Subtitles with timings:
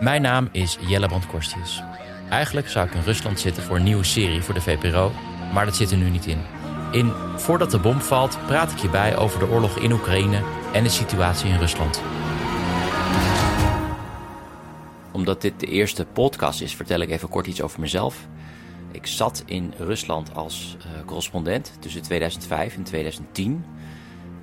[0.00, 1.82] Mijn naam is Jelle Brand Korstius.
[2.30, 5.12] Eigenlijk zou ik in Rusland zitten voor een nieuwe serie voor de VPRO,
[5.52, 6.38] maar dat zit er nu niet in.
[6.92, 10.82] In Voordat de bom valt praat ik je bij over de oorlog in Oekraïne en
[10.82, 12.02] de situatie in Rusland.
[15.12, 18.28] Omdat dit de eerste podcast is, vertel ik even kort iets over mezelf.
[18.92, 23.64] Ik zat in Rusland als uh, correspondent tussen 2005 en 2010.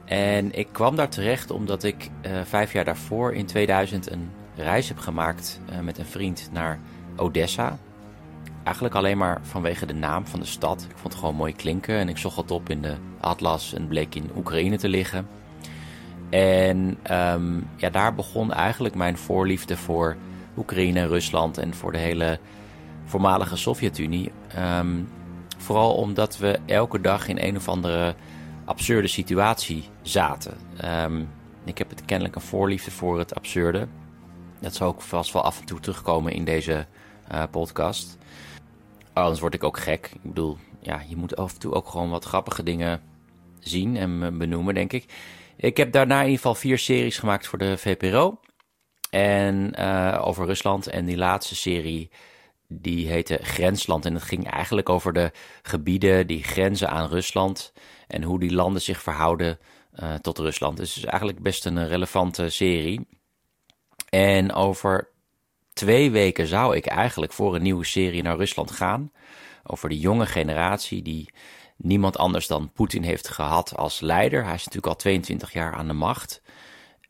[0.06, 4.88] En ik kwam daar terecht omdat ik uh, vijf jaar daarvoor in 2000 een reis
[4.88, 6.80] heb gemaakt uh, met een vriend naar
[7.16, 7.78] Odessa.
[8.64, 10.82] Eigenlijk alleen maar vanwege de naam van de stad.
[10.90, 13.88] Ik vond het gewoon mooi klinken en ik zocht het op in de atlas en
[13.88, 15.28] bleek in Oekraïne te liggen.
[16.30, 20.16] En um, ja, daar begon eigenlijk mijn voorliefde voor
[20.58, 22.40] Oekraïne Rusland en voor de hele
[23.06, 24.32] voormalige Sovjet-Unie.
[24.58, 25.08] Um,
[25.58, 28.16] vooral omdat we elke dag in een of andere
[28.66, 30.58] absurde situatie zaten.
[30.86, 31.30] Um,
[31.64, 33.88] ik heb het kennelijk een voorliefde voor het absurde.
[34.60, 36.86] Dat zal ook vast wel af en toe terugkomen in deze
[37.32, 38.18] uh, podcast.
[39.14, 40.10] Anders word ik ook gek.
[40.14, 43.02] Ik bedoel, ja, je moet af en toe ook gewoon wat grappige dingen
[43.60, 45.06] zien en benoemen, denk ik.
[45.58, 48.40] Ik heb daarna in ieder geval vier series gemaakt voor de VPRO.
[49.10, 50.88] En uh, over Rusland.
[50.88, 52.10] En die laatste serie,
[52.68, 54.06] die heette Grensland.
[54.06, 55.32] En het ging eigenlijk over de
[55.62, 57.74] gebieden die grenzen aan Rusland.
[58.08, 59.60] En hoe die landen zich verhouden
[60.00, 60.78] uh, tot Rusland.
[60.78, 63.08] Dus het is eigenlijk best een relevante serie.
[64.16, 65.10] En over
[65.74, 69.12] twee weken zou ik eigenlijk voor een nieuwe serie naar Rusland gaan.
[69.64, 71.34] Over de jonge generatie die
[71.78, 74.44] niemand anders dan Poetin heeft gehad als leider.
[74.44, 76.42] Hij is natuurlijk al 22 jaar aan de macht.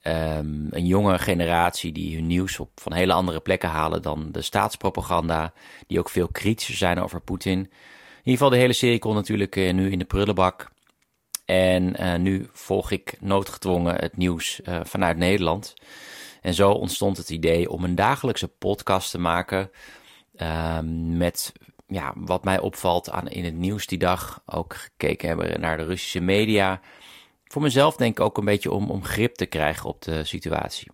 [0.03, 4.41] Um, een jonge generatie die hun nieuws op van hele andere plekken halen dan de
[4.41, 5.53] staatspropaganda.
[5.87, 7.59] Die ook veel kritischer zijn over Poetin.
[7.59, 7.69] In
[8.17, 10.71] ieder geval de hele serie komt natuurlijk uh, nu in de prullenbak.
[11.45, 15.73] En uh, nu volg ik noodgedwongen het nieuws uh, vanuit Nederland.
[16.45, 19.71] En zo ontstond het idee om een dagelijkse podcast te maken
[20.35, 20.79] uh,
[21.17, 21.53] met
[21.87, 24.41] ja, wat mij opvalt aan in het nieuws die dag.
[24.45, 26.81] Ook gekeken hebben naar de Russische media.
[27.43, 30.91] Voor mezelf denk ik ook een beetje om, om grip te krijgen op de situatie.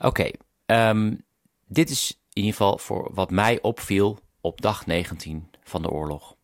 [0.00, 0.30] Oké,
[0.66, 1.24] um,
[1.66, 6.34] dit is in ieder geval voor wat mij opviel op dag 19 van de oorlog.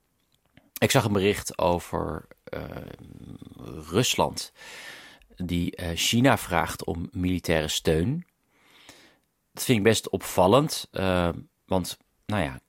[0.79, 2.61] Ik zag een bericht over uh,
[3.91, 4.53] Rusland
[5.45, 8.27] die uh, China vraagt om militaire steun.
[9.53, 11.29] Dat vind ik best opvallend, uh,
[11.67, 12.61] want nou ja,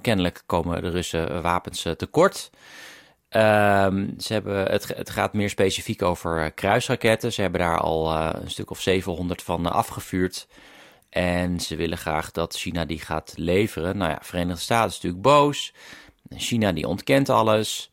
[0.00, 2.50] kennelijk komen de Russen wapens uh, tekort.
[3.28, 7.32] Ehm, ze hebben, het, het gaat meer specifiek over kruisraketten.
[7.32, 10.46] Ze hebben daar al een stuk of 700 van afgevuurd.
[11.08, 13.96] En ze willen graag dat China die gaat leveren.
[13.96, 15.72] Nou ja, Verenigde Staten is natuurlijk boos.
[16.28, 17.90] China die ontkent alles.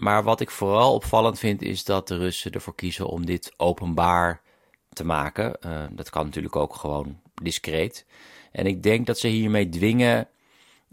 [0.00, 4.42] Maar wat ik vooral opvallend vind is dat de Russen ervoor kiezen om dit openbaar
[4.92, 5.56] te maken.
[5.66, 8.06] Uh, dat kan natuurlijk ook gewoon discreet.
[8.52, 10.28] En ik denk dat ze hiermee dwingen,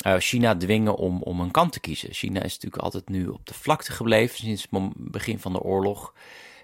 [0.06, 2.14] uh, China dwingen om, om een kant te kiezen.
[2.14, 6.14] China is natuurlijk altijd nu op de vlakte gebleven sinds het begin van de oorlog.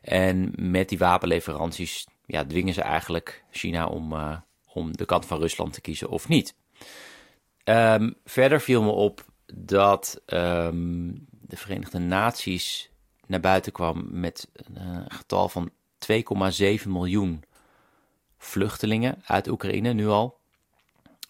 [0.02, 4.38] En met die wapenleveranties ja, dwingen ze eigenlijk China om, uh,
[4.74, 6.56] om de kant van Rusland te kiezen of niet.
[7.63, 12.90] Um, verder viel me op dat um, de Verenigde Naties
[13.28, 15.72] naar buiten kwam met een uh, getal van
[16.12, 17.44] 2,7 miljoen
[18.38, 20.40] vluchtelingen uit Oekraïne nu al.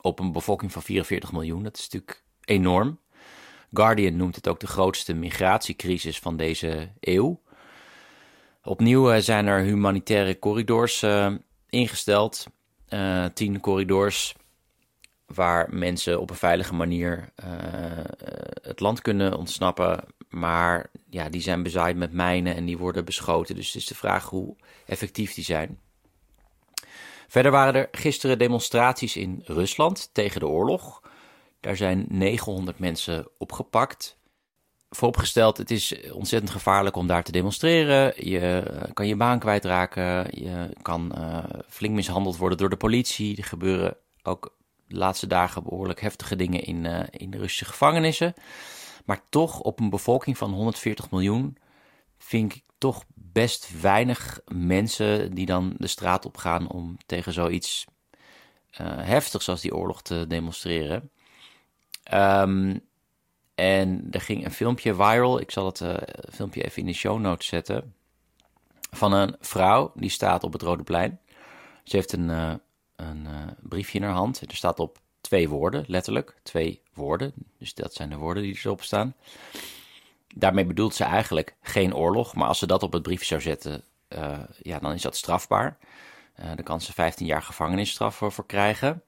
[0.01, 1.63] Op een bevolking van 44 miljoen.
[1.63, 2.99] Dat is natuurlijk enorm.
[3.73, 7.41] Guardian noemt het ook de grootste migratiecrisis van deze eeuw.
[8.63, 11.33] Opnieuw uh, zijn er humanitaire corridors uh,
[11.69, 12.45] ingesteld.
[13.33, 14.35] tien corridors
[15.25, 17.49] waar mensen op een veilige manier uh,
[18.61, 20.03] het land kunnen ontsnappen.
[20.29, 23.55] Maar ja, die zijn bezaaid met mijnen en die worden beschoten.
[23.55, 24.55] Dus het is de vraag hoe
[24.85, 25.79] effectief die zijn.
[27.27, 31.01] Verder waren er gisteren demonstraties in Rusland tegen de oorlog.
[31.59, 34.17] Daar zijn 900 mensen opgepakt.
[34.89, 38.13] Vooropgesteld, het is ontzettend gevaarlijk om daar te demonstreren.
[38.29, 40.27] Je kan je baan kwijtraken.
[40.29, 43.37] Je kan uh, flink mishandeld worden door de politie.
[43.37, 44.55] Er gebeuren ook
[44.87, 48.33] laatste dagen behoorlijk heftige dingen in, uh, in de Russische gevangenissen.
[49.05, 51.57] Maar toch, op een bevolking van 140 miljoen,
[52.17, 57.85] vind ik toch best weinig mensen die dan de straat op gaan om tegen zoiets
[58.81, 61.11] uh, heftigs als die oorlog te demonstreren.
[62.13, 62.81] Um,
[63.55, 65.95] en er ging een filmpje viral, ik zal het uh,
[66.31, 67.93] filmpje even in de show notes zetten,
[68.91, 71.19] van een vrouw die staat op het Rode Plein.
[71.83, 72.59] Ze heeft een,
[72.95, 73.27] een
[73.61, 74.41] briefje in haar hand.
[74.41, 77.33] Er staat op twee woorden, letterlijk, twee woorden.
[77.59, 79.15] Dus dat zijn de woorden die erop staan.
[80.35, 83.83] Daarmee bedoelt ze eigenlijk geen oorlog, maar als ze dat op het briefje zou zetten,
[84.09, 85.77] uh, ja, dan is dat strafbaar.
[86.39, 89.03] Uh, dan kan ze 15 jaar gevangenisstraf voor krijgen.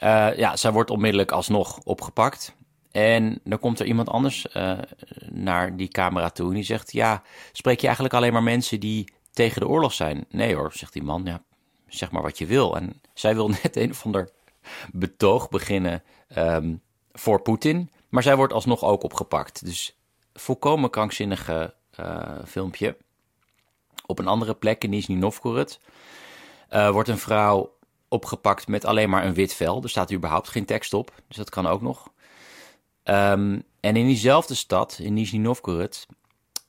[0.00, 2.56] Uh, ja, zij wordt onmiddellijk alsnog opgepakt.
[2.90, 4.46] En dan komt er iemand anders
[5.30, 7.22] naar die camera toe en die zegt: Ja,
[7.52, 10.24] spreek je eigenlijk alleen maar mensen die tegen de oorlog zijn?
[10.28, 11.22] Nee hoor, zegt die man.
[11.24, 11.42] Ja,
[11.88, 12.76] zeg maar wat je wil.
[12.76, 14.30] En zij wil net een of ander
[14.92, 16.02] betoog beginnen
[16.36, 16.82] um,
[17.12, 17.90] voor Poetin.
[18.08, 19.64] Maar zij wordt alsnog ook opgepakt.
[19.64, 19.98] Dus
[20.34, 22.96] volkomen krankzinnige uh, filmpje.
[24.06, 25.80] Op een andere plek in Nizhny Novgorod
[26.70, 27.76] uh, wordt een vrouw
[28.08, 29.82] opgepakt met alleen maar een wit vel.
[29.82, 32.10] Er staat überhaupt geen tekst op, dus dat kan ook nog.
[33.04, 36.06] Um, en in diezelfde stad, in Nizhny Novgorod,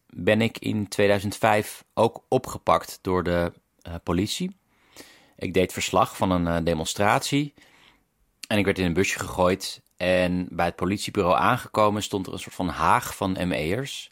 [0.09, 3.53] ben ik in 2005 ook opgepakt door de
[3.87, 4.57] uh, politie.
[5.39, 7.53] Ik deed verslag van een demonstratie
[8.47, 12.39] en ik werd in een busje gegooid en bij het politiebureau aangekomen stond er een
[12.39, 14.11] soort van haag van ME'ers.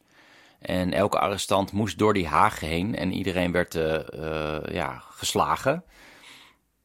[0.60, 5.84] En elke arrestant moest door die haag heen en iedereen werd uh, uh, ja, geslagen.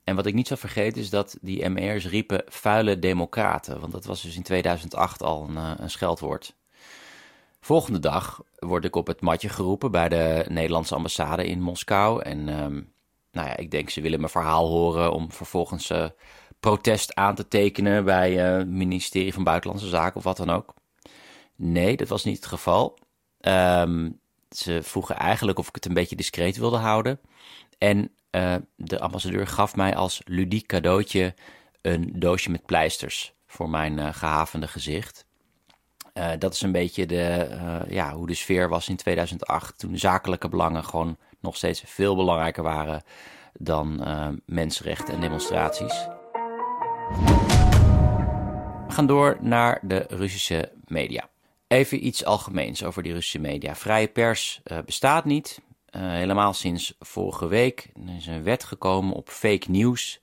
[0.05, 3.81] En wat ik niet zou vergeten is dat die ME'ers riepen vuile democraten.
[3.81, 6.55] Want dat was dus in 2008 al een, een scheldwoord.
[7.61, 12.23] Volgende dag word ik op het matje geroepen bij de Nederlandse ambassade in Moskou.
[12.23, 12.93] En um,
[13.33, 15.91] nou ja, ik denk ze willen mijn verhaal horen om vervolgens
[16.63, 20.75] protest aan te tekenen bij uh, het ministerie van Buitenlandse Zaken of wat dan ook.
[21.57, 22.99] Nee, dat was niet het geval.
[23.41, 24.21] Um,
[24.51, 27.21] ze vroegen eigenlijk of ik het een beetje discreet wilde houden.
[27.79, 31.35] En uh, de ambassadeur gaf mij als ludiek cadeautje
[31.81, 35.27] een doosje met pleisters voor mijn gehavende gezicht.
[36.39, 37.49] Dat is een beetje de,
[37.89, 42.63] ja, hoe de sfeer was in 2008, toen zakelijke belangen gewoon nog steeds veel belangrijker
[42.63, 43.03] waren
[43.53, 44.05] dan
[44.47, 46.07] mensenrechten en demonstraties.
[48.93, 51.29] We gaan door naar de Russische media.
[51.67, 53.75] Even iets algemeens over die Russische media.
[53.75, 55.61] Vrije pers uh, bestaat niet.
[55.91, 57.91] Uh, helemaal sinds vorige week.
[58.07, 60.21] Er is een wet gekomen op fake news.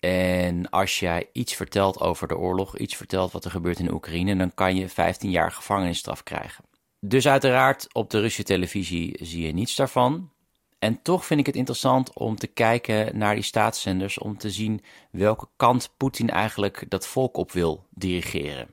[0.00, 4.36] En als jij iets vertelt over de oorlog, iets vertelt wat er gebeurt in Oekraïne,
[4.36, 6.64] dan kan je 15 jaar gevangenisstraf krijgen.
[7.08, 10.30] Dus uiteraard op de Russische televisie zie je niets daarvan.
[10.78, 14.82] En toch vind ik het interessant om te kijken naar die staatszenders om te zien
[15.10, 18.68] welke kant Poetin eigenlijk dat volk op wil dirigeren.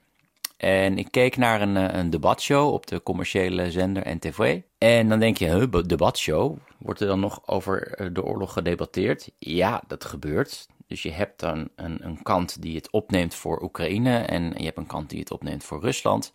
[0.58, 4.62] En ik keek naar een, eh, een debatshow op de commerciële zender NTV.
[4.78, 6.58] En dan denk je, huh, debatshow?
[6.78, 9.32] Wordt er dan nog over eh, de oorlog gedebatteerd?
[9.38, 10.68] Ja, dat gebeurt.
[10.88, 14.78] Dus je hebt dan een, een kant die het opneemt voor Oekraïne en je hebt
[14.78, 16.32] een kant die het opneemt voor Rusland.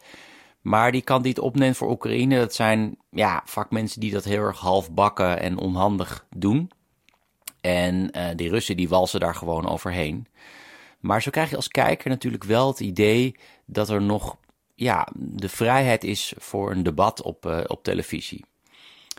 [0.68, 4.42] Maar die kant die het opneemt voor Oekraïne, dat zijn ja, vakmensen die dat heel
[4.42, 6.70] erg halfbakken en onhandig doen.
[7.60, 10.26] En uh, die Russen die walsen daar gewoon overheen.
[11.00, 14.37] Maar zo krijg je als kijker natuurlijk wel het idee dat er nog
[14.75, 18.44] ja, de vrijheid is voor een debat op, uh, op televisie.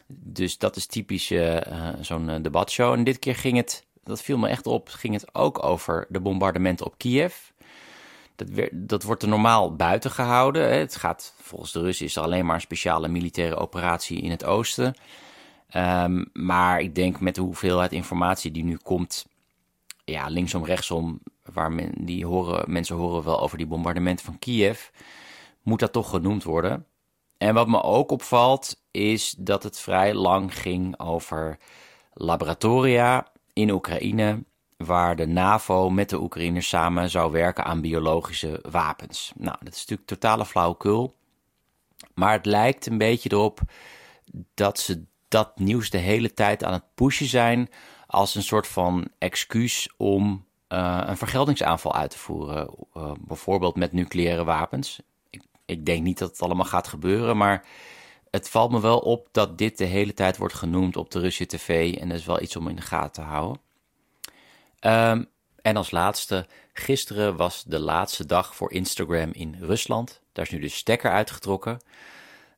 [0.07, 1.57] Dus dat is typisch uh,
[2.01, 2.93] zo'n debatshow.
[2.93, 6.19] En dit keer ging het, dat viel me echt op, ging het ook over de
[6.19, 7.35] bombardementen op Kiev.
[8.39, 10.77] Dat, dat wordt er normaal buiten gehouden.
[10.77, 14.45] Het gaat, volgens de Russen is er alleen maar een speciale militaire operatie in het
[14.45, 14.95] oosten.
[15.75, 19.27] Um, maar ik denk met de hoeveelheid informatie die nu komt,
[20.05, 21.19] ja, linksom, rechtsom,
[21.53, 24.87] waar men, die horen, mensen horen wel over die bombardementen van Kiev,
[25.61, 26.85] moet dat toch genoemd worden.
[27.37, 31.57] En wat me ook opvalt, is dat het vrij lang ging over
[32.13, 34.43] laboratoria in Oekraïne
[34.85, 39.31] waar de NAVO met de Oekraïners samen zou werken aan biologische wapens.
[39.35, 41.15] Nou, dat is natuurlijk totale flauwekul.
[42.13, 43.59] Maar het lijkt een beetje erop
[44.53, 47.69] dat ze dat nieuws de hele tijd aan het pushen zijn
[48.07, 52.69] als een soort van excuus om uh, een vergeldingsaanval uit te voeren.
[52.93, 54.99] Uh, bijvoorbeeld met nucleaire wapens.
[55.29, 57.65] Ik, ik, denk niet dat het allemaal gaat gebeuren, maar
[58.31, 61.57] het valt me wel op dat dit de hele tijd wordt genoemd op de Russische
[61.57, 63.61] tv en dat is wel iets om in de gaten te houden.
[64.79, 65.23] Ehm,
[65.61, 70.21] en als laatste, gisteren was de laatste dag voor Instagram in Rusland.
[70.31, 71.79] Daar is nu de stekker uitgetrokken.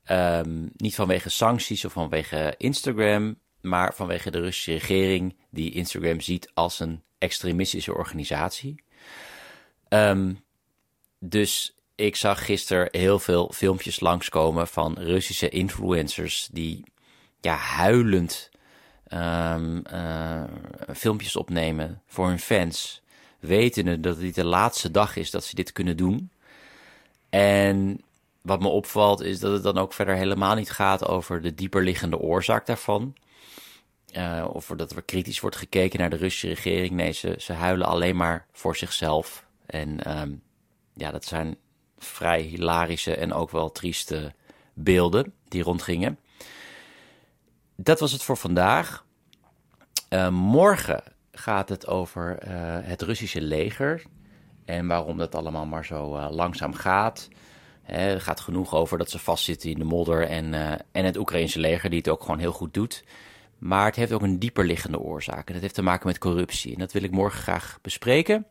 [0.04, 6.52] Ehm, niet vanwege sancties of vanwege Instagram, maar vanwege de Russische regering die Instagram ziet
[6.54, 8.84] als een extremistische organisatie.
[9.88, 10.34] Ehm,
[11.20, 16.84] dus ik zag gisteren heel veel filmpjes langskomen van Russische influencers die
[17.42, 18.51] ja, huilend
[19.14, 20.44] um, uh,
[20.96, 23.02] filmpjes opnemen voor hun fans,
[23.40, 26.32] wetende dat dit de laatste dag is dat ze dit kunnen doen.
[27.30, 28.02] En
[28.42, 32.18] wat me opvalt is dat het dan ook verder helemaal niet gaat over de dieperliggende
[32.18, 33.16] oorzaak daarvan.
[34.18, 36.92] Uh, of dat er kritisch wordt gekeken naar de Russische regering.
[36.92, 39.46] Nee, ze, ze huilen alleen maar voor zichzelf.
[39.66, 40.42] En um,
[40.94, 41.56] ja, dat zijn
[41.98, 44.34] vrij hilarische en ook wel trieste
[44.74, 46.20] beelden die rondgingen.
[47.84, 49.06] Dat was het voor vandaag.
[50.10, 54.04] Uh, morgen gaat het over uh, het Russische leger
[54.66, 57.28] en waarom dat allemaal maar zo uh, langzaam gaat.
[57.86, 60.54] er gaat genoeg over dat ze vastzitten in de modder en,
[60.92, 63.04] en het Oekraïnse leger die het ook gewoon heel goed doet.
[63.58, 66.74] Maar het heeft ook een dieper liggende oorzaak en dat heeft te maken met corruptie.
[66.74, 68.46] En dat wil ik morgen graag bespreken.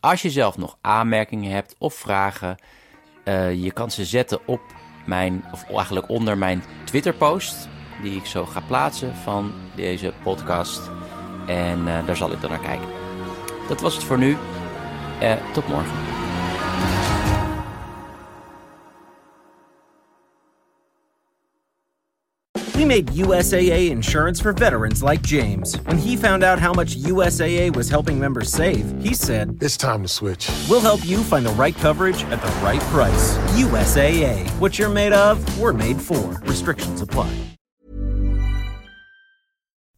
[0.00, 2.56] Als je zelf nog aanmerkingen hebt of vragen,
[3.54, 4.60] je kan ze zetten op
[5.06, 7.68] mijn, of eigenlijk onder mijn Twitter-post
[8.02, 10.80] die ik zo ga plaatsen van deze podcast.
[11.46, 12.88] En uh, daar zal ik dan naar kijken.
[13.68, 14.36] Dat was het voor nu.
[15.22, 15.92] Uh, tot morgen.
[22.80, 25.76] We made USAA insurance for veterans like James.
[25.82, 30.02] When he found out how much USAA was helping members save, he said, It's time
[30.02, 30.48] to switch.
[30.66, 33.36] We'll help you find the right coverage at the right price.
[33.54, 34.48] USAA.
[34.58, 36.40] What you're made of, we're made for.
[36.46, 37.58] Restrictions apply.